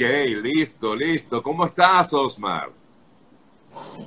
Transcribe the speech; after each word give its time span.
Ok, 0.00 0.06
listo, 0.42 0.96
listo. 0.96 1.42
¿Cómo 1.42 1.66
estás, 1.66 2.10
Osmar? 2.14 2.70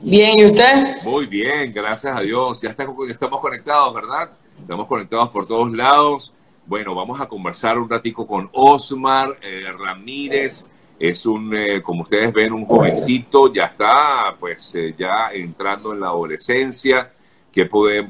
Bien, 0.01 0.39
¿y 0.39 0.46
usted? 0.46 1.04
Muy 1.04 1.27
bien, 1.27 1.71
gracias 1.71 2.17
a 2.17 2.21
Dios. 2.21 2.59
Ya 2.62 2.71
estamos 2.71 3.39
conectados, 3.39 3.93
¿verdad? 3.93 4.32
Estamos 4.59 4.87
conectados 4.87 5.29
por 5.29 5.45
todos 5.45 5.71
lados. 5.71 6.33
Bueno, 6.66 6.95
vamos 6.95 7.21
a 7.21 7.27
conversar 7.27 7.77
un 7.77 7.87
ratico 7.87 8.25
con 8.25 8.50
Osmar 8.54 9.38
eh, 9.43 9.71
Ramírez. 9.71 10.66
Es 10.98 11.27
un, 11.27 11.55
eh, 11.55 11.84
como 11.84 12.02
ustedes 12.02 12.34
ven, 12.34 12.54
un 12.54 12.66
jovencito, 12.66 13.54
ya 13.54 13.66
está, 13.66 14.36
pues 14.39 14.73
eh, 14.73 14.96
ya 14.98 15.30
entrando 15.32 15.94
en 15.94 16.00
la 16.00 16.07
adolescencia. 16.07 17.14
Qué, 17.52 17.70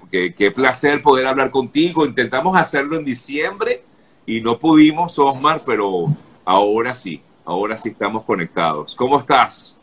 qué, 0.09 0.33
qué 0.33 0.51
placer 0.51 1.01
poder 1.01 1.27
hablar 1.27 1.51
contigo. 1.51 2.05
Intentamos 2.05 2.55
hacerlo 2.55 2.95
en 2.95 3.03
diciembre 3.03 3.83
y 4.25 4.39
no 4.39 4.57
pudimos, 4.57 5.19
Osmar, 5.19 5.59
pero 5.65 6.05
ahora 6.45 6.93
sí, 6.93 7.21
ahora 7.45 7.77
sí 7.77 7.89
estamos 7.89 8.23
conectados. 8.23 8.95
¿Cómo 8.95 9.19
estás? 9.19 9.77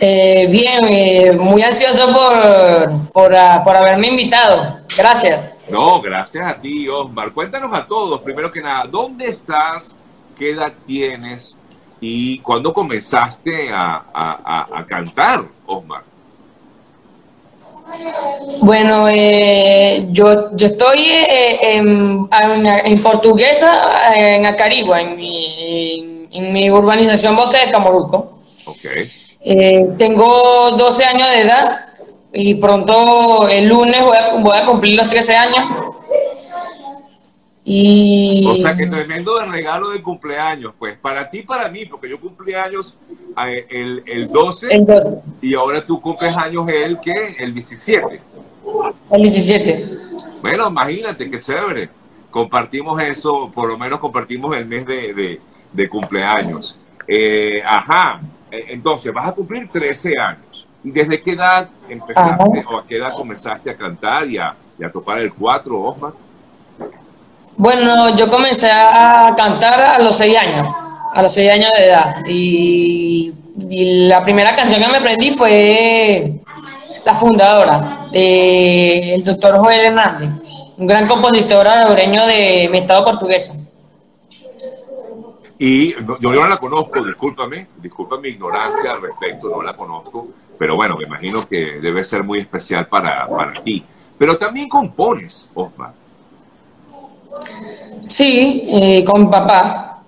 Eh, 0.00 0.48
bien, 0.50 0.80
eh, 0.88 1.32
muy 1.32 1.62
ansioso 1.62 2.12
por, 2.12 3.12
por, 3.12 3.36
ah, 3.36 3.62
por, 3.64 3.76
haberme 3.76 4.08
invitado. 4.08 4.80
Gracias. 4.96 5.56
No, 5.70 6.00
gracias 6.00 6.44
a 6.44 6.60
ti, 6.60 6.88
Osmar. 6.88 7.32
Cuéntanos 7.32 7.70
a 7.72 7.86
todos, 7.86 8.20
primero 8.20 8.50
que 8.50 8.60
nada, 8.60 8.84
¿dónde 8.84 9.28
estás? 9.28 9.94
¿Qué 10.36 10.50
edad 10.50 10.72
tienes? 10.86 11.56
¿Y 12.00 12.40
cuándo 12.40 12.72
comenzaste 12.72 13.70
a, 13.72 14.02
a, 14.12 14.78
a 14.80 14.86
cantar, 14.86 15.44
Osmar? 15.66 16.02
Bueno, 18.60 19.08
eh, 19.08 20.06
yo, 20.10 20.56
yo 20.56 20.66
estoy 20.66 21.00
eh, 21.00 21.76
en, 21.76 22.28
en, 22.84 23.02
portuguesa 23.02 23.90
en 24.14 24.46
Acarigua, 24.46 25.00
en 25.00 25.16
mi, 25.16 25.51
en 26.30 26.52
mi 26.52 26.70
urbanización 26.70 27.36
Bosque 27.36 27.66
de 27.66 27.72
Camoruco. 27.72 28.38
Okay. 28.66 29.10
Eh, 29.40 29.86
tengo 29.98 30.70
12 30.76 31.04
años 31.04 31.28
de 31.28 31.40
edad 31.42 31.86
y 32.32 32.54
pronto 32.54 33.48
el 33.48 33.68
lunes 33.68 34.02
voy 34.02 34.16
a, 34.16 34.34
voy 34.38 34.56
a 34.56 34.64
cumplir 34.64 34.96
los 34.96 35.08
13 35.08 35.36
años. 35.36 35.68
Y... 37.64 38.44
O 38.48 38.56
sea, 38.56 38.76
que 38.76 38.86
tremendo 38.86 39.38
de 39.38 39.46
regalo 39.46 39.90
de 39.90 40.02
cumpleaños, 40.02 40.74
pues, 40.78 40.96
para 40.98 41.30
ti 41.30 41.42
para 41.42 41.68
mí, 41.68 41.84
porque 41.86 42.08
yo 42.08 42.20
cumplí 42.20 42.54
años 42.54 42.98
eh, 43.46 43.66
el, 43.70 44.02
el, 44.06 44.28
12, 44.28 44.74
el 44.74 44.84
12 44.84 45.18
y 45.40 45.54
ahora 45.54 45.80
tú 45.80 46.00
cumples 46.00 46.36
años 46.36 46.66
el 46.68 46.98
que 46.98 47.36
el 47.38 47.54
17. 47.54 48.20
El 49.10 49.22
17. 49.22 49.86
Bueno, 50.40 50.68
imagínate, 50.68 51.30
qué 51.30 51.38
chévere. 51.38 51.88
Compartimos 52.30 53.00
eso, 53.00 53.50
por 53.54 53.68
lo 53.68 53.78
menos 53.78 54.00
compartimos 54.00 54.56
el 54.56 54.66
mes 54.66 54.86
de, 54.86 55.14
de, 55.14 55.40
de 55.72 55.88
cumpleaños. 55.88 56.76
Eh, 57.06 57.62
ajá, 57.64 58.20
eh, 58.50 58.66
entonces 58.68 59.12
vas 59.12 59.28
a 59.28 59.32
cumplir 59.32 59.68
13 59.70 60.18
años. 60.18 60.66
¿Y 60.84 60.90
desde 60.90 61.20
qué 61.20 61.32
edad 61.32 61.68
empezaste 61.88 62.60
ajá. 62.60 62.68
o 62.70 62.78
a 62.78 62.86
qué 62.86 62.96
edad 62.96 63.12
comenzaste 63.12 63.70
a 63.70 63.76
cantar 63.76 64.26
y 64.26 64.38
a, 64.38 64.54
y 64.78 64.84
a 64.84 64.90
tocar 64.90 65.18
el 65.18 65.32
4, 65.32 65.80
Osmar? 65.80 66.12
Bueno, 67.56 68.14
yo 68.16 68.28
comencé 68.28 68.70
a 68.70 69.32
cantar 69.36 69.80
a 69.80 69.98
los 69.98 70.16
6 70.16 70.36
años, 70.36 70.68
a 71.12 71.22
los 71.22 71.32
6 71.32 71.50
años 71.50 71.70
de 71.76 71.84
edad. 71.84 72.14
Y, 72.28 73.32
y 73.68 74.08
la 74.08 74.22
primera 74.22 74.56
canción 74.56 74.82
que 74.82 74.88
me 74.88 74.96
aprendí 74.98 75.30
fue 75.30 76.40
La 77.04 77.14
Fundadora, 77.14 78.06
del 78.10 79.22
doctor 79.22 79.58
Joel 79.58 79.86
Hernández, 79.86 80.30
un 80.78 80.86
gran 80.86 81.06
compositor 81.06 81.66
hondureño 81.66 82.26
de 82.26 82.68
mi 82.72 82.78
estado 82.78 83.04
portuguesa. 83.04 83.61
Y 85.64 85.94
yo 85.94 86.32
no 86.32 86.48
la 86.48 86.56
conozco, 86.56 87.04
discúlpame, 87.04 87.68
disculpa 87.76 88.18
mi 88.18 88.30
ignorancia 88.30 88.90
al 88.90 89.00
respecto, 89.00 89.48
no 89.48 89.62
la 89.62 89.76
conozco, 89.76 90.26
pero 90.58 90.74
bueno, 90.74 90.96
me 90.98 91.04
imagino 91.04 91.46
que 91.48 91.78
debe 91.80 92.02
ser 92.02 92.24
muy 92.24 92.40
especial 92.40 92.88
para, 92.88 93.28
para 93.28 93.62
ti. 93.62 93.84
Pero 94.18 94.36
también 94.36 94.68
compones, 94.68 95.48
Osmar. 95.54 95.92
Sí, 98.04 98.68
eh, 98.72 99.04
con 99.04 99.30
papá. 99.30 100.02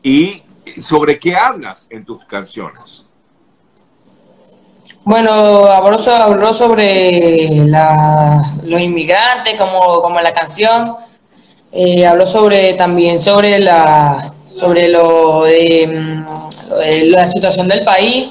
¿Y 0.00 0.40
sobre 0.80 1.18
qué 1.18 1.34
hablas 1.34 1.88
en 1.90 2.04
tus 2.04 2.24
canciones? 2.24 3.04
Bueno, 5.02 5.32
hablo, 5.64 5.98
hablo 6.20 6.52
sobre 6.52 7.66
la, 7.66 8.40
los 8.62 8.80
inmigrantes, 8.80 9.58
como, 9.58 10.00
como 10.02 10.20
la 10.20 10.32
canción. 10.32 10.94
Eh, 11.72 12.06
hablo 12.06 12.24
sobre 12.26 12.74
también 12.74 13.18
sobre 13.18 13.58
la 13.58 14.32
sobre 14.46 14.88
lo 14.88 15.44
de, 15.44 16.24
lo 16.68 16.76
de 16.78 17.04
la 17.06 17.26
situación 17.26 17.68
del 17.68 17.84
país, 17.84 18.30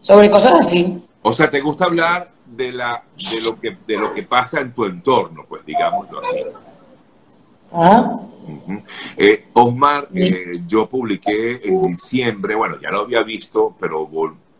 sobre 0.00 0.30
cosas 0.30 0.60
así. 0.60 1.02
O 1.22 1.32
sea, 1.32 1.50
¿te 1.50 1.60
gusta 1.60 1.86
hablar 1.86 2.30
de 2.46 2.72
la 2.72 3.02
de 3.16 3.40
lo 3.40 3.60
que 3.60 3.76
de 3.86 3.96
lo 3.96 4.14
que 4.14 4.22
pasa 4.22 4.60
en 4.60 4.72
tu 4.72 4.84
entorno, 4.84 5.44
pues 5.48 5.64
digámoslo 5.66 6.20
así. 6.20 6.40
¿Ah? 7.72 8.18
Uh 8.46 8.70
-huh. 8.70 8.82
eh, 9.16 9.46
Osmar, 9.52 10.08
eh, 10.14 10.62
yo 10.66 10.88
publiqué 10.88 11.60
en 11.64 11.82
diciembre, 11.88 12.54
bueno, 12.54 12.76
ya 12.80 12.90
lo 12.90 13.00
había 13.00 13.22
visto, 13.22 13.74
pero 13.78 14.08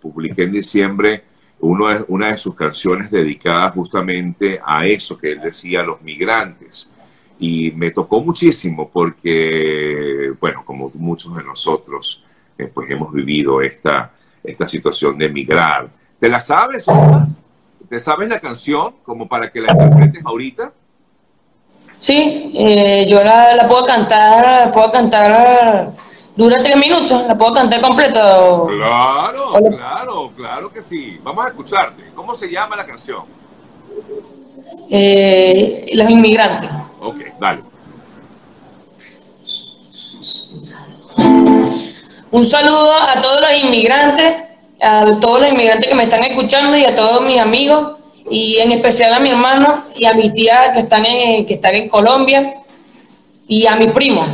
publiqué 0.00 0.42
en 0.42 0.52
diciembre 0.52 1.22
uno 1.60 1.88
de, 1.88 2.04
una 2.08 2.28
de 2.28 2.36
sus 2.36 2.54
canciones 2.54 3.10
dedicada 3.10 3.70
justamente 3.70 4.60
a 4.64 4.84
eso 4.84 5.16
que 5.16 5.32
él 5.32 5.40
decía, 5.40 5.82
los 5.82 6.02
migrantes. 6.02 6.90
Y 7.38 7.70
me 7.72 7.90
tocó 7.90 8.20
muchísimo 8.20 8.88
porque, 8.88 10.32
bueno, 10.40 10.64
como 10.64 10.90
muchos 10.94 11.36
de 11.36 11.42
nosotros, 11.42 12.24
eh, 12.56 12.70
pues 12.72 12.90
hemos 12.90 13.12
vivido 13.12 13.60
esta, 13.60 14.12
esta 14.42 14.66
situación 14.66 15.18
de 15.18 15.26
emigrar. 15.26 15.88
¿Te 16.18 16.28
la 16.28 16.40
sabes? 16.40 16.86
¿Te 17.88 18.00
sabes 18.00 18.28
la 18.28 18.40
canción 18.40 18.94
como 19.04 19.28
para 19.28 19.50
que 19.50 19.60
la 19.60 19.72
interpretes 19.72 20.22
ahorita? 20.24 20.72
Sí, 21.98 22.52
eh, 22.56 23.06
yo 23.08 23.22
la, 23.22 23.54
la, 23.54 23.68
puedo 23.68 23.86
cantar, 23.86 24.70
puedo 24.70 24.90
cantar, 24.90 25.92
dura 26.36 26.62
tres 26.62 26.76
minutos, 26.76 27.26
la 27.26 27.36
puedo 27.36 27.54
cantar 27.54 27.80
completa. 27.80 28.40
O... 28.44 28.66
Claro, 28.66 29.52
claro, 29.70 30.32
claro 30.36 30.72
que 30.72 30.82
sí. 30.82 31.18
Vamos 31.22 31.46
a 31.46 31.48
escucharte. 31.48 32.10
¿Cómo 32.14 32.34
se 32.34 32.50
llama 32.50 32.76
la 32.76 32.86
canción? 32.86 33.24
Eh, 34.90 35.86
los 35.94 36.10
inmigrantes. 36.10 36.70
Ok, 37.00 37.16
dale. 37.40 37.62
Un 42.30 42.44
saludo 42.44 42.92
a 42.92 43.20
todos 43.22 43.40
los 43.40 43.62
inmigrantes 43.62 44.46
a 44.80 45.18
todos 45.20 45.40
los 45.40 45.50
inmigrantes 45.50 45.88
que 45.88 45.94
me 45.94 46.04
están 46.04 46.22
escuchando 46.24 46.76
y 46.76 46.84
a 46.84 46.94
todos 46.94 47.22
mis 47.22 47.38
amigos 47.38 47.96
y 48.30 48.56
en 48.58 48.72
especial 48.72 49.14
a 49.14 49.20
mi 49.20 49.30
hermano 49.30 49.84
y 49.96 50.04
a 50.04 50.14
mi 50.14 50.32
tía 50.32 50.72
que 50.72 50.80
están 50.80 51.06
en, 51.06 51.46
que 51.46 51.54
están 51.54 51.74
en 51.74 51.88
Colombia 51.88 52.54
y 53.48 53.66
a 53.66 53.76
mis 53.76 53.92
primos. 53.92 54.28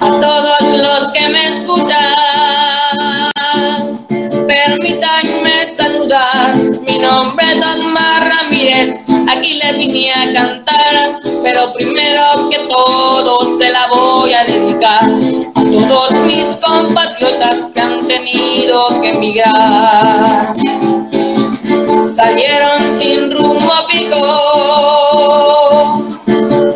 A 0.00 0.20
todos 0.20 0.78
los 0.78 1.12
que 1.12 1.28
me 1.28 1.48
escuchan, 1.48 2.14
permítanme 4.46 5.33
saludar. 5.66 6.54
Mi 6.86 6.98
nombre 6.98 7.44
es 7.52 7.64
Osmar 7.64 8.28
Ramírez, 8.28 9.00
aquí 9.28 9.54
les 9.54 9.76
vine 9.76 10.12
a 10.12 10.32
cantar, 10.32 11.18
pero 11.42 11.72
primero 11.72 12.48
que 12.50 12.58
todo 12.68 13.58
se 13.58 13.70
la 13.70 13.86
voy 13.88 14.32
a 14.32 14.44
dedicar 14.44 15.08
a 15.54 15.88
todos 15.88 16.12
mis 16.26 16.56
compatriotas 16.56 17.66
que 17.72 17.80
han 17.80 18.06
tenido 18.06 19.00
que 19.00 19.10
emigrar. 19.10 20.54
Salieron 22.06 23.00
sin 23.00 23.30
rumbo 23.30 23.72
fijo, 23.88 24.24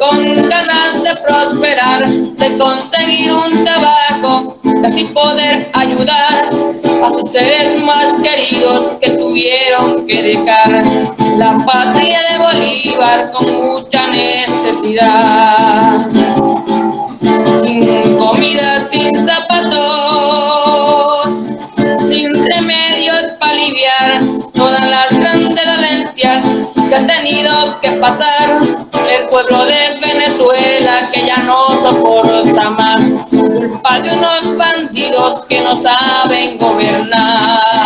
con 0.00 0.48
ganas 0.48 1.02
de 1.02 1.16
prosperar, 1.16 2.08
de 2.08 2.58
conseguir 2.58 3.32
un 3.32 3.64
trabajo, 3.64 4.58
así 4.84 5.04
poder 5.06 5.70
ayudar 5.74 6.44
a 7.04 7.08
sus 7.10 7.30
seres 7.30 7.82
más 7.82 8.14
queridos 8.22 8.92
que 9.00 9.10
tuvieron 9.10 10.06
que 10.06 10.22
dejar 10.22 10.82
la 11.36 11.56
patria 11.64 12.18
de 12.30 12.38
Bolívar 12.38 13.30
con 13.32 13.44
mucha 13.52 14.06
necesidad. 14.08 15.98
Sin 17.62 18.16
comida, 18.16 18.80
sin 18.90 19.26
zapatos, 19.26 20.38
sin 21.98 22.34
remedios 22.34 23.22
para 23.38 23.52
aliviar 23.52 24.20
todas 24.54 24.88
las 24.88 25.08
grandes 25.10 25.64
dolencias 25.64 26.44
que 26.88 26.94
ha 26.94 27.06
tenido 27.06 27.80
que 27.80 27.90
pasar 27.92 28.60
el 29.10 29.28
pueblo 29.28 29.64
de 29.64 29.98
Venezuela 30.00 30.17
que 35.48 35.60
no 35.60 35.80
saben 35.80 36.58
gobernar. 36.58 37.77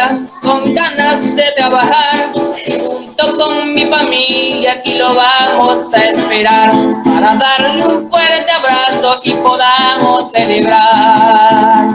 Con 0.00 0.74
ganas 0.74 1.36
de 1.36 1.44
trabajar 1.56 2.32
junto 2.32 3.36
con 3.36 3.74
mi 3.74 3.84
familia 3.84 4.72
aquí 4.72 4.94
lo 4.94 5.14
vamos 5.14 5.92
a 5.92 6.04
esperar 6.04 6.72
para 7.04 7.34
darle 7.34 7.84
un 7.84 8.10
fuerte 8.10 8.50
abrazo 8.50 9.20
y 9.24 9.32
podamos 9.34 10.30
celebrar. 10.30 11.90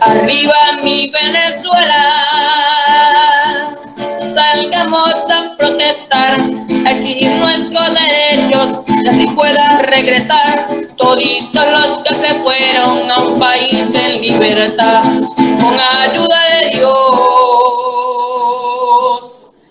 Arriba 0.00 0.54
mi 0.82 1.10
Venezuela, 1.10 2.02
salgamos 4.34 5.14
a 5.30 5.54
protestar, 5.58 6.38
a 6.86 6.90
exigir 6.92 7.30
nuestros 7.32 7.90
derechos 7.94 8.91
y 9.02 9.08
así 9.08 9.26
pueda 9.28 9.78
regresar 9.82 10.66
toditos 10.96 11.66
los 11.70 11.98
que 11.98 12.14
se 12.14 12.34
fueron 12.34 13.10
a 13.10 13.18
un 13.18 13.38
país 13.38 13.94
en 13.94 14.20
libertad. 14.22 15.02
Con 15.60 15.78
ayuda 15.80 16.38
de 16.60 16.70
Dios 16.76 18.02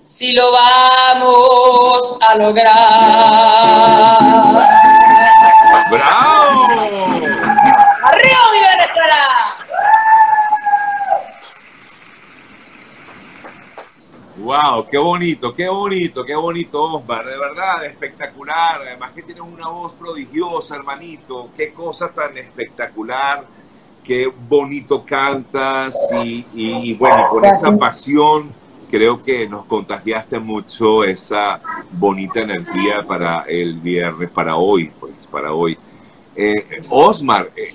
si 0.04 0.34
lo 0.34 0.52
vamos 0.52 2.18
a 2.20 2.36
lograr 2.36 2.82
Wow, 14.52 14.86
qué 14.92 14.98
bonito, 14.98 15.54
qué 15.54 15.70
bonito, 15.70 16.26
qué 16.26 16.36
bonito, 16.36 16.84
Osmar, 16.84 17.26
de 17.26 17.38
verdad, 17.38 17.86
espectacular. 17.86 18.82
Además 18.82 19.12
que 19.16 19.22
tienes 19.22 19.44
una 19.44 19.70
voz 19.70 19.94
prodigiosa, 19.94 20.76
hermanito. 20.76 21.48
Qué 21.56 21.72
cosa 21.72 22.10
tan 22.10 22.38
espectacular, 22.38 23.46
qué 24.04 24.30
bonito 24.50 25.06
cantas 25.06 25.96
y, 26.22 26.46
y- 26.54 26.90
y 26.92 26.94
bueno, 26.96 27.30
con 27.30 27.46
esa 27.46 27.78
pasión 27.78 28.52
creo 28.90 29.24
que 29.24 29.48
nos 29.48 29.64
contagiaste 29.68 30.38
mucho 30.38 31.06
esa 31.06 31.62
bonita 31.90 32.42
energía 32.42 33.04
para 33.08 33.44
el 33.44 33.76
viernes, 33.80 34.30
para 34.32 34.58
hoy, 34.58 34.92
pues, 35.00 35.14
para 35.28 35.54
hoy. 35.54 35.78
Eh, 36.36 36.82
Osmar, 36.90 37.52
eh, 37.56 37.72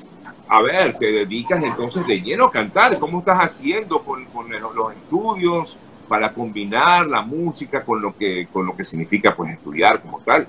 a 0.46 0.60
ver, 0.60 0.98
te 0.98 1.06
dedicas 1.06 1.64
entonces 1.64 2.06
de 2.06 2.20
lleno 2.20 2.44
a 2.44 2.50
cantar. 2.50 2.98
¿Cómo 2.98 3.20
estás 3.20 3.38
haciendo 3.38 4.00
con, 4.02 4.26
con 4.26 4.50
los 4.50 4.92
estudios 4.92 5.78
para 6.06 6.32
combinar 6.32 7.06
la 7.06 7.22
música 7.22 7.84
con 7.84 8.00
lo 8.00 8.16
que 8.16 8.48
con 8.52 8.66
lo 8.66 8.76
que 8.76 8.84
significa 8.84 9.34
pues 9.34 9.52
estudiar 9.52 10.00
como 10.00 10.20
tal? 10.20 10.46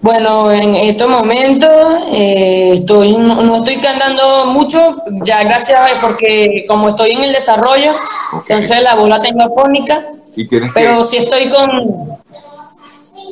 Bueno, 0.00 0.52
en 0.52 0.76
estos 0.76 1.08
momentos 1.10 1.68
eh, 2.12 2.74
estoy, 2.74 3.16
no, 3.16 3.56
estoy 3.56 3.78
cantando 3.78 4.46
mucho, 4.46 5.02
ya 5.24 5.42
gracias 5.42 5.80
a 5.80 6.00
porque 6.00 6.64
como 6.68 6.90
estoy 6.90 7.10
en 7.12 7.24
el 7.24 7.32
desarrollo, 7.32 7.90
Ok. 8.32 8.44
entonces 8.48 8.80
la 8.82 8.94
voz 8.94 9.08
la 9.08 9.20
tengo 9.20 9.42
afónica, 9.42 10.06
Y 10.36 10.46
pero 10.46 10.98
que 10.98 11.02
si 11.02 11.16
estoy 11.16 11.50
con 11.50 12.16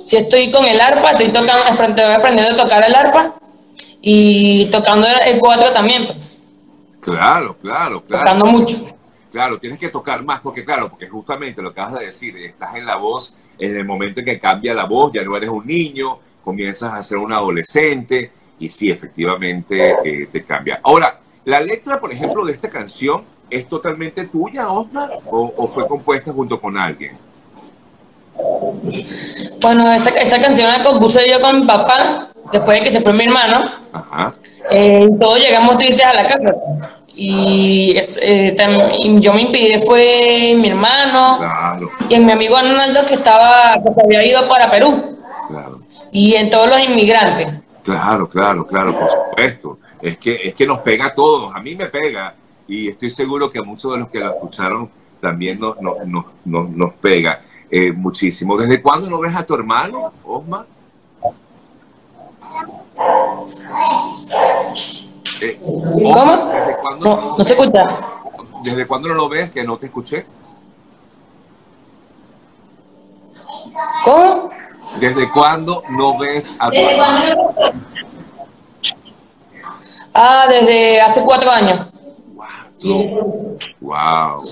si 0.04 0.16
estoy 0.16 0.50
con 0.50 0.64
el 0.64 0.80
arpa, 0.80 1.12
estoy 1.12 1.28
tocando, 1.28 1.64
estoy 1.82 2.04
aprendiendo 2.04 2.54
a 2.60 2.64
tocar 2.64 2.84
el 2.84 2.94
arpa 2.94 3.34
y 4.00 4.66
tocando 4.66 5.06
el 5.24 5.38
cuatro 5.38 5.70
también, 5.72 6.06
pues, 6.06 6.36
claro, 7.00 7.56
claro, 7.62 8.00
claro. 8.00 8.24
tocando 8.24 8.46
mucho. 8.46 8.95
Claro, 9.36 9.58
tienes 9.58 9.78
que 9.78 9.90
tocar 9.90 10.24
más, 10.24 10.40
porque 10.40 10.64
claro, 10.64 10.88
porque 10.88 11.10
justamente 11.10 11.60
lo 11.60 11.74
que 11.74 11.78
acabas 11.78 12.00
de 12.00 12.06
decir, 12.06 12.34
estás 12.38 12.74
en 12.74 12.86
la 12.86 12.96
voz, 12.96 13.34
en 13.58 13.76
el 13.76 13.84
momento 13.84 14.20
en 14.20 14.24
que 14.24 14.40
cambia 14.40 14.72
la 14.72 14.86
voz, 14.86 15.12
ya 15.12 15.22
no 15.22 15.36
eres 15.36 15.50
un 15.50 15.66
niño, 15.66 16.18
comienzas 16.42 16.94
a 16.94 17.02
ser 17.02 17.18
un 17.18 17.34
adolescente, 17.34 18.30
y 18.58 18.70
sí, 18.70 18.90
efectivamente 18.90 19.94
eh, 20.02 20.28
te 20.32 20.42
cambia. 20.42 20.80
Ahora, 20.82 21.20
la 21.44 21.60
letra, 21.60 22.00
por 22.00 22.10
ejemplo, 22.10 22.46
de 22.46 22.54
esta 22.54 22.70
canción, 22.70 23.24
¿es 23.50 23.68
totalmente 23.68 24.24
tuya, 24.24 24.70
Osmar? 24.70 25.10
¿O, 25.26 25.52
o 25.54 25.66
fue 25.66 25.86
compuesta 25.86 26.32
junto 26.32 26.58
con 26.58 26.78
alguien? 26.78 27.12
Bueno, 29.60 29.92
esta, 29.92 30.18
esta 30.18 30.40
canción 30.40 30.70
la 30.70 30.82
compuse 30.82 31.28
yo 31.28 31.42
con 31.42 31.60
mi 31.60 31.66
papá, 31.66 32.30
después 32.50 32.78
de 32.78 32.84
que 32.84 32.90
se 32.90 33.02
fue 33.02 33.12
mi 33.12 33.24
hermano, 33.24 33.70
Ajá. 33.92 34.32
Eh, 34.70 35.08
todos 35.20 35.38
llegamos 35.38 35.76
tristes 35.76 36.06
a 36.06 36.14
la 36.14 36.26
casa. 36.26 36.54
Y, 37.18 37.94
es, 37.96 38.18
eh, 38.22 38.54
y 39.00 39.20
yo 39.20 39.32
me 39.32 39.40
impidí, 39.40 39.78
fue 39.86 40.54
mi 40.60 40.68
hermano 40.68 41.36
Claro, 41.38 41.90
y 42.10 42.20
mi 42.20 42.30
amigo 42.32 42.56
Arnaldo 42.56 43.06
que 43.06 43.14
estaba, 43.14 43.74
que 43.82 43.90
se 43.94 44.00
había 44.04 44.26
ido 44.26 44.46
para 44.46 44.70
Perú. 44.70 45.16
claro. 45.48 45.78
Y 46.12 46.34
en 46.34 46.50
todos 46.50 46.68
los 46.68 46.78
inmigrantes. 46.86 47.48
Claro, 47.82 48.28
claro, 48.28 48.66
claro, 48.66 48.98
por 48.98 49.08
supuesto. 49.10 49.78
Es 50.02 50.18
que, 50.18 50.48
es 50.48 50.54
que 50.54 50.66
nos 50.66 50.80
pega 50.80 51.06
a 51.06 51.14
todos, 51.14 51.54
a 51.54 51.60
mí 51.60 51.74
me 51.74 51.86
pega 51.86 52.34
y 52.68 52.88
estoy 52.88 53.10
seguro 53.10 53.48
que 53.48 53.58
a 53.58 53.62
muchos 53.62 53.92
de 53.92 53.98
los 53.98 54.08
que 54.08 54.18
lo 54.20 54.30
escucharon 54.34 54.90
también 55.20 55.58
nos, 55.58 55.80
nos, 55.80 56.06
nos, 56.06 56.24
nos- 56.44 56.68
nos 56.70 56.92
pega 56.94 57.40
eh, 57.70 57.92
muchísimo. 57.92 58.56
¿Desde 58.58 58.82
cuándo 58.82 59.08
no 59.08 59.18
ves 59.18 59.34
a 59.34 59.42
tu 59.44 59.54
hermano, 59.54 60.12
Osmar? 60.24 60.66
Eh, 65.40 65.58
¿Cómo? 65.60 66.50
¿Desde 66.52 66.76
cuándo, 66.80 67.04
No, 67.04 67.36
no 67.36 67.44
se 67.44 67.54
escucha. 67.54 67.86
¿Desde 68.62 68.86
cuándo 68.86 69.08
no 69.08 69.14
lo 69.14 69.28
ves 69.28 69.50
que 69.50 69.64
no 69.64 69.76
te 69.76 69.86
escuché? 69.86 70.26
¿Cómo? 74.04 74.50
¿Desde 74.98 75.30
cuándo 75.30 75.82
no 75.98 76.18
ves 76.18 76.52
a 76.58 76.70
tu 76.70 76.76
hermano? 76.76 77.54
Ah, 80.14 80.46
desde 80.48 81.00
hace 81.00 81.22
cuatro 81.24 81.50
años. 81.50 81.86
Wow. 82.82 83.58
Wow. 83.80 84.42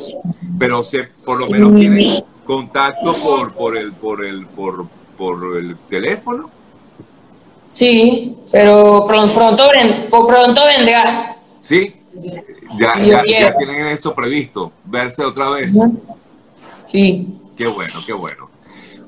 Pero 0.58 0.82
se, 0.82 1.04
por 1.24 1.40
lo 1.40 1.46
menos 1.46 1.74
tienes 1.74 2.22
contacto 2.44 3.14
por, 3.14 3.54
por 3.54 3.76
el, 3.76 3.92
por 3.94 4.24
el, 4.24 4.46
por, 4.46 4.86
por 5.16 5.56
el 5.56 5.76
teléfono. 5.88 6.50
Sí, 7.74 8.36
pero 8.52 9.04
pronto, 9.04 9.34
pronto, 9.34 10.26
pronto 10.28 10.60
vendrá. 10.64 11.34
Sí. 11.60 11.92
Ya, 12.78 13.02
ya, 13.02 13.56
tienen 13.56 13.86
eso 13.86 14.14
previsto, 14.14 14.70
verse 14.84 15.24
otra 15.24 15.50
vez. 15.50 15.72
Sí. 16.86 17.36
Qué 17.56 17.66
bueno, 17.66 17.94
qué 18.06 18.12
bueno. 18.12 18.48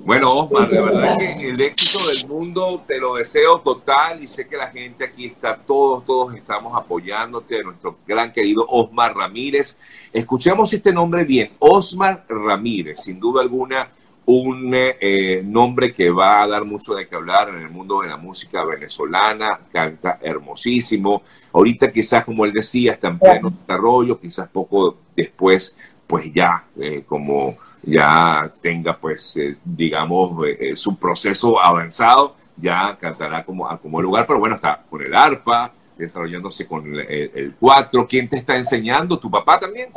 Bueno, 0.00 0.34
Osmar, 0.34 0.68
de 0.68 0.82
verdad 0.82 1.16
que 1.16 1.48
el 1.48 1.60
éxito 1.60 2.04
del 2.08 2.26
mundo 2.26 2.82
te 2.88 2.98
lo 2.98 3.14
deseo 3.14 3.60
total 3.60 4.24
y 4.24 4.26
sé 4.26 4.48
que 4.48 4.56
la 4.56 4.66
gente 4.68 5.04
aquí 5.04 5.26
está, 5.26 5.56
todos, 5.56 6.04
todos 6.04 6.34
estamos 6.34 6.76
apoyándote, 6.76 7.62
nuestro 7.62 7.98
gran 8.04 8.32
querido 8.32 8.66
Osmar 8.68 9.14
Ramírez. 9.14 9.78
Escuchemos 10.12 10.72
este 10.72 10.92
nombre 10.92 11.22
bien, 11.22 11.46
Osmar 11.60 12.24
Ramírez, 12.28 13.00
sin 13.00 13.20
duda 13.20 13.42
alguna 13.42 13.90
un 14.26 14.72
eh, 14.74 15.42
nombre 15.44 15.92
que 15.94 16.10
va 16.10 16.42
a 16.42 16.48
dar 16.48 16.64
mucho 16.64 16.94
de 16.94 17.06
qué 17.06 17.14
hablar 17.14 17.48
en 17.50 17.62
el 17.62 17.70
mundo 17.70 18.00
de 18.00 18.08
la 18.08 18.16
música 18.16 18.64
venezolana, 18.64 19.60
canta 19.72 20.18
hermosísimo. 20.20 21.22
Ahorita 21.52 21.92
quizás, 21.92 22.24
como 22.24 22.44
él 22.44 22.52
decía, 22.52 22.92
está 22.94 23.08
en 23.08 23.18
pleno 23.18 23.50
desarrollo, 23.50 24.20
quizás 24.20 24.48
poco 24.48 24.98
después, 25.14 25.76
pues 26.06 26.32
ya 26.32 26.64
eh, 26.76 27.04
como 27.06 27.56
ya 27.82 28.50
tenga, 28.60 28.98
pues, 28.98 29.36
eh, 29.36 29.56
digamos, 29.64 30.44
eh, 30.46 30.74
su 30.74 30.96
proceso 30.96 31.62
avanzado, 31.62 32.34
ya 32.56 32.98
cantará 33.00 33.44
como 33.44 33.68
a 33.68 33.78
como 33.78 34.02
lugar, 34.02 34.26
pero 34.26 34.40
bueno, 34.40 34.56
está 34.56 34.82
con 34.90 35.02
el 35.02 35.14
arpa, 35.14 35.72
desarrollándose 35.96 36.66
con 36.66 36.84
el, 36.86 37.00
el, 37.00 37.30
el 37.32 37.54
cuatro. 37.58 38.06
¿Quién 38.08 38.28
te 38.28 38.38
está 38.38 38.56
enseñando? 38.56 39.18
¿Tu 39.18 39.30
papá 39.30 39.60
también? 39.60 39.90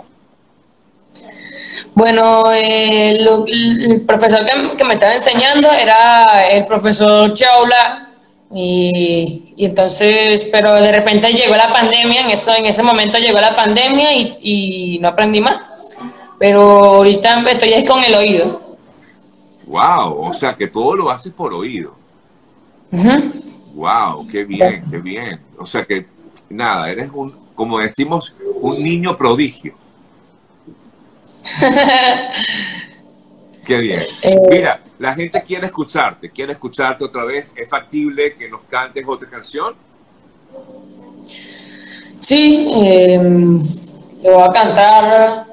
Bueno, 1.99 2.43
eh, 2.53 3.17
lo- 3.25 3.45
el 3.45 4.03
profesor 4.07 4.45
que, 4.45 4.77
que 4.77 4.85
me 4.85 4.93
estaba 4.93 5.13
enseñando 5.15 5.67
era 5.69 6.43
el 6.43 6.65
profesor 6.65 7.33
Chaula. 7.33 8.05
Y, 8.55 9.53
y 9.57 9.65
entonces, 9.65 10.47
pero 10.49 10.75
de 10.75 10.93
repente 10.93 11.29
llegó 11.33 11.57
la 11.57 11.73
pandemia, 11.73 12.21
en 12.21 12.29
eso, 12.29 12.51
en 12.55 12.65
ese 12.67 12.81
momento 12.83 13.17
llegó 13.17 13.41
la 13.41 13.53
pandemia 13.53 14.13
y, 14.15 14.35
y 14.95 14.99
no 14.99 15.09
aprendí 15.09 15.41
más. 15.41 15.57
Pero 16.39 16.61
ahorita 16.61 17.41
estoy 17.51 17.73
es 17.73 17.83
con 17.87 18.01
el 18.01 18.15
oído. 18.15 18.77
Wow, 19.67 20.29
o 20.29 20.33
sea 20.33 20.55
que 20.55 20.67
todo 20.67 20.95
lo 20.95 21.09
haces 21.11 21.33
por 21.33 21.53
oído. 21.53 21.95
Wow, 23.75 24.25
qué 24.31 24.45
bien, 24.45 24.85
qué 24.89 24.97
bien. 24.99 25.41
O 25.57 25.65
sea 25.65 25.83
que 25.83 26.05
nada, 26.49 26.89
eres 26.89 27.09
un, 27.13 27.29
como 27.55 27.77
decimos, 27.77 28.33
un 28.61 28.81
niño 28.81 29.17
prodigio. 29.17 29.73
Qué 33.65 33.77
bien. 33.77 33.99
Eh, 34.23 34.35
Mira, 34.49 34.81
la 34.97 35.13
gente 35.13 35.43
quiere 35.43 35.67
escucharte, 35.67 36.31
quiere 36.31 36.53
escucharte 36.53 37.03
otra 37.03 37.23
vez. 37.23 37.53
¿Es 37.55 37.69
factible 37.69 38.35
que 38.35 38.49
nos 38.49 38.61
cantes 38.63 39.05
otra 39.07 39.29
canción? 39.29 39.75
Sí, 42.17 42.67
eh, 42.83 43.19
le 44.21 44.31
voy 44.31 44.41
a 44.41 44.47
cantar 44.51 45.45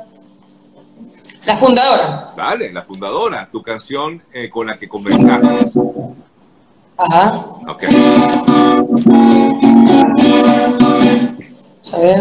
La 1.45 1.57
Fundadora. 1.57 2.33
Dale, 2.37 2.73
la 2.73 2.83
fundadora, 2.83 3.49
tu 3.53 3.63
canción 3.63 4.23
eh, 4.33 4.51
con 4.51 4.67
la 4.67 4.77
que 4.79 4.89
conversamos. 4.89 5.67
Ajá. 6.97 7.45
Ok. 7.69 7.85
A 11.93 11.99
ver. 11.99 12.21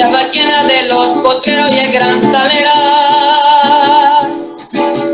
Que 0.00 0.06
ella 0.06 0.12
va 0.12 0.22
llena 0.30 0.62
de 0.64 0.82
los 0.84 1.18
potreros 1.18 1.70
y 1.72 1.78
el 1.78 1.92
gran 1.92 2.22
salera. 2.22 2.72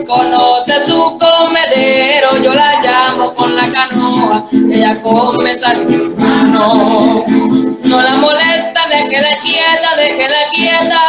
Conoce 0.06 0.86
su 0.86 1.18
comedero, 1.18 2.36
yo 2.42 2.54
la 2.54 2.80
llamo 2.80 3.34
con 3.34 3.56
la 3.56 3.68
canoa, 3.72 4.46
ella 4.52 4.94
come 5.02 5.58
salmón. 5.58 7.24
No 7.82 8.00
la 8.00 8.14
molesta, 8.16 8.86
déjela 8.88 9.36
quieta, 9.42 9.96
déjela 9.96 10.50
quieta. 10.52 11.02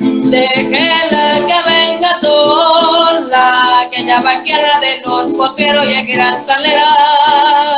Déjela 0.00 1.40
que 1.46 1.62
venga 1.70 2.20
sola, 2.20 3.88
que 3.90 4.00
ella 4.02 4.20
va 4.20 4.42
llena 4.42 4.80
de 4.80 5.00
los 5.06 5.32
potreros 5.32 5.86
y 5.88 5.94
el 5.94 6.06
gran 6.06 6.44
salera. 6.44 7.73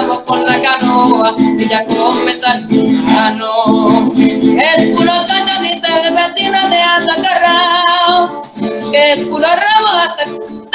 La 0.00 0.06
llamo 0.06 0.24
con 0.24 0.44
la 0.44 0.60
canoa, 0.60 1.34
come 1.34 2.34
salmano. 2.34 4.12
Es 4.16 4.90
puro 4.96 5.12
cañonita 5.26 5.88
el 5.98 6.14
vecino 6.14 6.68
de 6.68 6.82
Atacarrao, 6.82 8.42
que 8.90 9.12
es 9.12 9.20
puro 9.26 9.46
ramo 9.46 9.88
hasta 9.98 10.24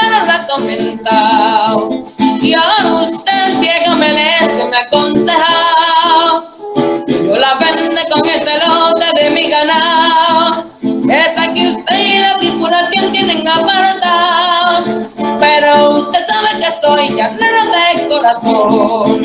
lo 0.09 0.31
ha 0.31 0.47
comentado. 0.47 1.89
Y 2.41 2.53
ahora 2.53 2.93
usted, 3.01 3.57
Melesio, 3.97 4.67
me 4.67 4.77
ha 4.77 4.81
aconsejado, 4.81 6.51
yo 7.07 7.37
la 7.37 7.55
vende 7.55 8.01
con 8.11 8.27
ese 8.27 8.59
lote 8.59 9.05
de 9.19 9.29
mi 9.31 9.49
ganado. 9.49 10.65
Esa 11.09 11.53
que 11.53 11.67
usted 11.69 11.99
y 11.99 12.19
la 12.19 12.37
tripulación 12.37 13.11
tienen 13.11 13.47
apartados. 13.47 14.64
Usted 15.83 16.25
sabe 16.27 16.59
que 16.59 16.67
estoy 16.67 17.09
llanera 17.15 17.63
de 17.65 18.07
corazón. 18.07 19.19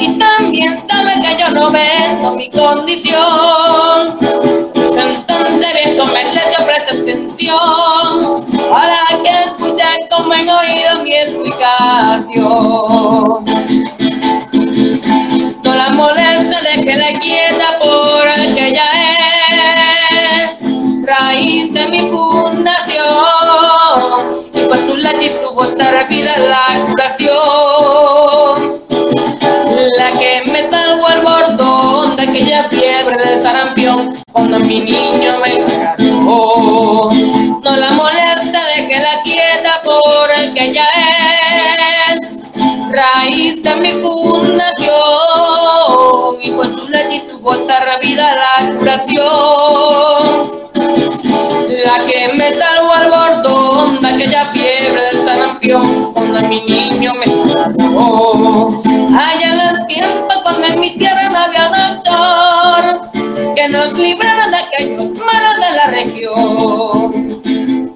Y 0.00 0.18
también 0.18 0.82
sabe 0.88 1.12
que 1.22 1.36
yo 1.40 1.48
no 1.50 1.70
vendo 1.70 2.32
mi 2.34 2.50
condición. 2.50 4.18
Entonces 4.20 5.72
viejo 5.72 6.06
me 6.06 6.24
le 6.24 6.64
presta 6.64 6.94
atención. 7.00 8.44
Para 8.70 8.98
que 9.22 9.30
escuche 9.44 9.84
como 10.10 10.34
en 10.34 10.48
oído 10.48 11.02
mi 11.02 11.14
explicación. 11.14 12.42
No 15.62 15.74
la 15.74 15.90
moleste, 15.90 16.56
déjela 16.62 17.12
quieta 17.20 17.78
porque 17.80 18.68
ella 18.68 18.84
es 20.42 20.60
raíz 21.04 21.72
de 21.72 21.86
mi 21.88 22.00
fundación. 22.10 22.62
Y 24.72 24.74
por 24.74 24.86
su 24.86 24.96
leche 24.96 25.26
y 25.26 25.28
su 25.28 25.52
bota 25.52 25.90
rápida 25.90 26.32
la 26.38 26.84
curación. 26.86 27.30
La 29.98 30.10
que 30.18 30.42
me 30.50 30.62
salvó 30.70 31.08
el 31.08 31.20
bordón 31.20 32.16
de 32.16 32.22
aquella 32.22 32.68
fiebre 32.70 33.16
del 33.16 33.42
sarampión 33.42 34.14
cuando 34.32 34.58
mi 34.60 34.80
niño 34.80 35.40
me 35.42 35.56
encargó. 35.56 37.10
No 37.62 37.76
la 37.76 37.90
moleste, 37.90 38.58
déjela 38.76 39.22
quieta 39.24 39.80
porque 39.84 40.70
ella 40.70 40.86
es 42.08 42.38
raíz 42.90 43.62
de 43.62 43.76
mi 43.76 43.92
librara 64.02 64.48
de 64.48 64.56
aquellos 64.56 65.18
malos 65.18 65.56
de 65.60 65.70
la 65.76 65.86
región. 65.86 67.30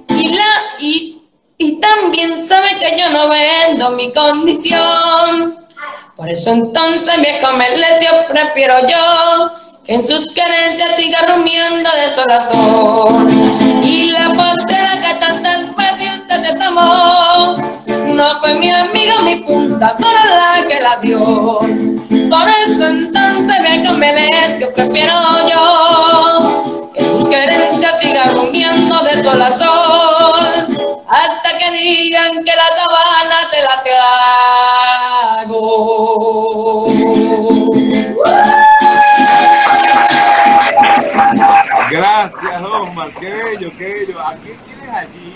Y 0.09 0.29
la 0.29 0.45
y, 0.79 1.21
y 1.57 1.79
también 1.79 2.45
sabe 2.47 2.77
que 2.79 2.97
yo 2.99 3.09
no 3.09 3.29
vendo 3.29 3.91
mi 3.91 4.11
condición. 4.13 5.57
Por 6.15 6.29
eso 6.29 6.51
entonces 6.51 7.21
viejo 7.21 7.51
Melesio 7.55 8.09
prefiero 8.27 8.79
yo 8.87 9.51
que 9.85 9.93
en 9.93 10.01
sus 10.01 10.33
querencias 10.33 10.95
siga 10.95 11.19
rumiando 11.27 11.89
de 11.91 12.09
sol 12.09 12.25
a. 12.29 12.39
Y 13.83 14.11
la 14.11 14.29
postera 14.29 14.99
que 14.99 15.13
tantas 15.15 15.75
veces 15.75 16.21
usted 16.21 16.43
se 16.43 16.53
tomó, 16.55 17.55
no 18.15 18.39
fue 18.41 18.55
mi 18.55 18.69
amiga, 18.69 19.21
mi 19.21 19.43
fundadora 19.43 20.25
la 20.25 20.65
que 20.67 20.79
la 20.79 20.97
dio. 21.01 21.59
Por 22.37 22.47
eso 22.49 22.85
entonces 22.85 23.57
viejo 23.63 23.93
Melesio 23.95 24.71
prefiero 24.71 25.13
yo 25.49 26.93
que 26.93 27.01
sus 27.01 27.27
querencias 27.29 27.99
siga 27.99 28.25
rumiando 28.31 29.01
de 29.01 29.23
sol 29.23 29.41
a 29.41 29.49
sol, 29.49 30.39
hasta 31.07 31.57
que 31.57 31.71
digan 31.71 32.43
que 32.43 32.51
la 32.55 32.67
sabana 32.77 33.37
se 33.49 33.59
la 33.63 33.81
trago. 35.41 36.85
Gracias, 41.89 42.61
Osmar. 42.61 43.09
Qué 43.19 43.33
bello, 43.33 43.71
qué 43.79 43.93
bello. 43.93 44.19
¿A 44.19 44.35
quién 44.35 44.59
tienes 44.59 44.93
allí? 44.93 45.35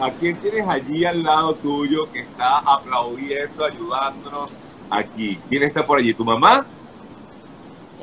¿A 0.00 0.10
quién 0.12 0.36
tienes 0.36 0.68
allí 0.68 1.04
al 1.06 1.24
lado 1.24 1.54
tuyo 1.56 2.08
que 2.12 2.20
está 2.20 2.58
aplaudiendo, 2.58 3.64
ayudándonos 3.64 4.56
aquí? 4.90 5.38
¿Quién 5.48 5.62
está 5.64 5.86
por 5.86 5.98
allí? 5.98 6.14
¿Tu 6.14 6.24
mamá? 6.24 6.64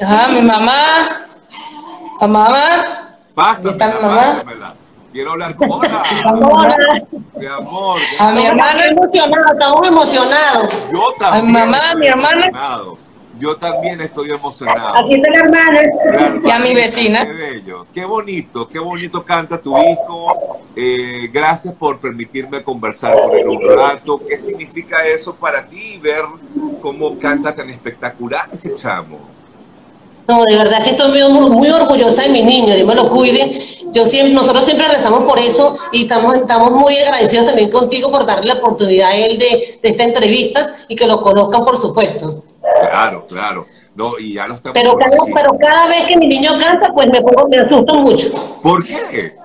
Ajá, 0.01 0.27
mi 0.29 0.41
mamá. 0.41 0.75
La 2.21 2.27
mamá. 2.27 3.09
Pásame, 3.35 3.69
¿Está 3.71 3.87
mi 3.87 4.01
mamá? 4.01 4.15
pásamela. 4.33 4.75
Quiero 5.11 5.31
hablar 5.33 5.55
con 5.55 5.71
Hola, 5.71 6.01
Hola. 6.33 6.75
mi 7.35 7.45
amor. 7.45 7.99
A 8.19 8.31
mi 8.31 8.39
Estamos 8.39 8.45
hermana. 8.49 8.85
emocionados, 8.85 9.51
estamos 9.53 9.87
emocionados. 9.87 10.91
Yo 10.91 11.13
también. 11.19 11.45
mi 11.45 11.51
mamá, 11.53 11.77
mi 11.97 12.07
hermana. 12.07 12.45
emocionado. 12.45 12.97
Yo 13.39 13.57
también 13.57 13.99
estoy 14.01 14.29
emocionado. 14.29 14.95
Aquí 14.97 15.15
está 15.15 15.31
la 15.31 15.39
hermana. 15.39 16.41
Y 16.45 16.49
a 16.51 16.59
mi 16.59 16.75
vecina. 16.75 17.25
Qué 17.25 17.33
bello, 17.33 17.87
qué 17.91 18.05
bonito, 18.05 18.67
qué 18.67 18.79
bonito 18.79 19.23
canta 19.23 19.59
tu 19.59 19.75
hijo. 19.77 20.59
Eh, 20.75 21.29
gracias 21.31 21.73
por 21.73 21.99
permitirme 21.99 22.63
conversar 22.63 23.15
con 23.21 23.35
él 23.35 23.47
un 23.47 23.67
rato. 23.75 24.21
¿Qué 24.27 24.37
significa 24.37 25.05
eso 25.05 25.35
para 25.35 25.67
ti 25.67 25.97
ver 25.97 26.23
cómo 26.81 27.17
canta 27.17 27.55
tan 27.55 27.69
espectacular 27.69 28.49
ese 28.51 28.73
chamo? 28.75 29.19
No, 30.27 30.43
de 30.45 30.55
verdad 30.55 30.83
que 30.83 30.91
estoy 30.91 31.11
muy, 31.29 31.49
muy 31.49 31.69
orgullosa 31.69 32.21
de 32.21 32.29
mi 32.29 32.43
niño, 32.43 32.73
Dios 32.73 32.87
me 32.87 32.95
lo 32.95 33.09
cuide. 33.09 33.51
Yo 33.91 34.05
siempre, 34.05 34.33
nosotros 34.33 34.63
siempre 34.63 34.87
rezamos 34.87 35.23
por 35.23 35.37
eso 35.37 35.77
y 35.91 36.03
estamos, 36.03 36.35
estamos 36.35 36.71
muy 36.71 36.97
agradecidos 36.97 37.47
también 37.47 37.69
contigo 37.69 38.09
por 38.09 38.25
darle 38.25 38.53
la 38.53 38.59
oportunidad 38.59 39.09
a 39.09 39.15
él 39.15 39.37
de, 39.37 39.77
de 39.81 39.89
esta 39.89 40.03
entrevista 40.03 40.75
y 40.87 40.95
que 40.95 41.05
lo 41.05 41.21
conozcan, 41.21 41.65
por 41.65 41.77
supuesto. 41.77 42.41
Claro, 42.89 43.27
claro. 43.27 43.65
No, 43.95 44.17
y 44.17 44.33
ya 44.33 44.47
Pero 44.73 44.97
cada, 44.97 45.17
pero 45.35 45.57
cada 45.59 45.87
vez 45.87 46.07
que 46.07 46.17
mi 46.17 46.27
niño 46.27 46.57
canta, 46.59 46.91
pues 46.93 47.07
me 47.11 47.21
pongo, 47.21 47.47
me 47.47 47.57
asusto 47.57 47.93
mucho. 47.95 48.27
¿Por 48.61 48.83
qué? 48.83 49.35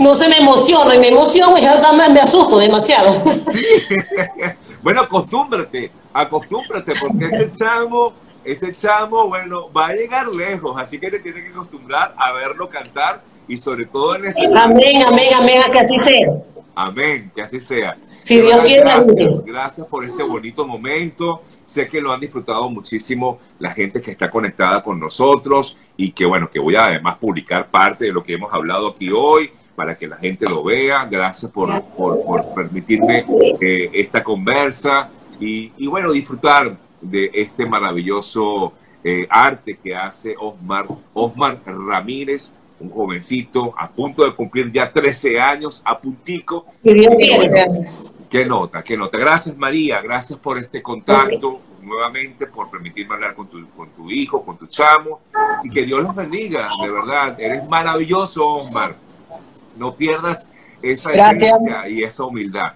No 0.00 0.14
se 0.14 0.28
me 0.28 0.38
emociona 0.38 0.94
y 0.94 0.98
me 0.98 1.08
emociono 1.08 1.56
y 1.56 1.62
ya 1.62 1.80
me, 1.92 2.08
me 2.12 2.20
asusto 2.20 2.58
demasiado. 2.58 3.22
Sí. 3.52 3.96
bueno, 4.82 5.02
acostúmbrate, 5.02 5.92
acostúmbrate, 6.12 6.92
porque 7.00 7.26
ese 7.26 7.50
chamo, 7.52 8.12
ese 8.44 8.74
chamo, 8.74 9.28
bueno, 9.28 9.72
va 9.72 9.88
a 9.88 9.92
llegar 9.94 10.26
lejos, 10.26 10.74
así 10.76 10.98
que 10.98 11.10
te 11.10 11.20
tienes 11.20 11.44
que 11.44 11.50
acostumbrar 11.50 12.14
a 12.18 12.32
verlo 12.32 12.68
cantar 12.68 13.22
y 13.46 13.56
sobre 13.56 13.86
todo 13.86 14.16
en 14.16 14.26
ese 14.26 14.44
Amén, 14.46 15.02
amén, 15.06 15.28
amén, 15.38 15.62
que 15.72 15.78
así 15.78 15.98
sea. 16.00 16.28
Amén, 16.74 17.30
que 17.32 17.42
así 17.42 17.60
sea. 17.60 17.94
Si 18.24 18.40
Dios 18.40 18.60
quiere, 18.62 18.80
gracias, 18.80 19.44
gracias 19.44 19.86
por 19.86 20.02
este 20.02 20.22
bonito 20.22 20.66
momento. 20.66 21.42
Sé 21.66 21.86
que 21.86 22.00
lo 22.00 22.10
han 22.10 22.20
disfrutado 22.20 22.70
muchísimo 22.70 23.38
la 23.58 23.70
gente 23.72 24.00
que 24.00 24.12
está 24.12 24.30
conectada 24.30 24.82
con 24.82 24.98
nosotros 24.98 25.76
y 25.94 26.12
que 26.12 26.24
bueno, 26.24 26.50
que 26.50 26.58
voy 26.58 26.74
a 26.74 26.86
además 26.86 27.18
publicar 27.18 27.70
parte 27.70 28.06
de 28.06 28.12
lo 28.12 28.24
que 28.24 28.32
hemos 28.32 28.50
hablado 28.50 28.88
aquí 28.88 29.10
hoy 29.14 29.50
para 29.76 29.98
que 29.98 30.08
la 30.08 30.16
gente 30.16 30.48
lo 30.48 30.64
vea. 30.64 31.04
Gracias 31.04 31.52
por, 31.52 31.82
por, 31.82 32.54
permitirme 32.54 33.26
eh, 33.60 33.90
esta 33.92 34.24
conversa 34.24 35.10
y, 35.38 35.72
y, 35.76 35.86
bueno, 35.86 36.10
disfrutar 36.10 36.78
de 37.02 37.30
este 37.34 37.66
maravilloso 37.66 38.72
eh, 39.02 39.26
arte 39.28 39.78
que 39.84 39.94
hace 39.94 40.34
Osmar, 40.40 40.86
Osmar 41.12 41.60
Ramírez 41.66 42.54
un 42.84 42.90
jovencito 42.90 43.74
a 43.76 43.88
punto 43.88 44.24
de 44.24 44.34
cumplir 44.34 44.70
ya 44.70 44.90
13 44.90 45.40
años, 45.40 45.82
a 45.84 45.98
puntico. 45.98 46.66
qué 46.82 48.44
nota, 48.44 48.82
qué 48.82 48.96
nota. 48.96 49.18
Gracias 49.18 49.56
María, 49.56 50.00
gracias 50.00 50.38
por 50.38 50.58
este 50.58 50.82
contacto 50.82 51.60
nuevamente, 51.82 52.46
por 52.46 52.70
permitirme 52.70 53.14
hablar 53.14 53.34
con 53.34 53.48
tu, 53.48 53.68
con 53.70 53.90
tu 53.90 54.10
hijo, 54.10 54.42
con 54.42 54.56
tu 54.56 54.66
chamo, 54.66 55.20
y 55.62 55.70
que 55.70 55.84
Dios 55.84 56.02
los 56.02 56.14
bendiga, 56.14 56.66
de 56.82 56.90
verdad. 56.90 57.38
Eres 57.38 57.68
maravilloso, 57.68 58.46
Omar. 58.46 58.96
No 59.76 59.94
pierdas 59.94 60.48
esa 60.82 61.10
esencia 61.10 61.88
y 61.88 62.02
esa 62.02 62.24
humildad. 62.24 62.74